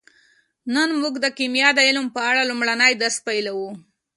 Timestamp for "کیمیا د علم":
1.37-2.05